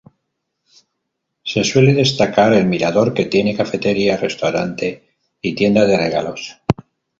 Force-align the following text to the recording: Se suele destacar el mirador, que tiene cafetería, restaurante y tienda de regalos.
Se 1.43 1.63
suele 1.63 1.93
destacar 1.93 2.53
el 2.53 2.65
mirador, 2.65 3.13
que 3.13 3.25
tiene 3.25 3.55
cafetería, 3.55 4.17
restaurante 4.17 5.13
y 5.43 5.53
tienda 5.53 5.85
de 5.85 5.95
regalos. 5.95 6.59